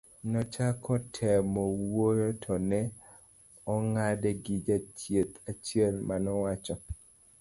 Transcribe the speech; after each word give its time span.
nochako 0.31 0.93
temo 1.15 1.61
wuoyo 1.89 2.29
to 2.43 2.53
ne 2.69 2.81
ong'ade 3.73 4.29
gi 4.43 4.55
jachieth 4.67 5.33
achiel 5.49 5.95
manowacho 6.07 6.75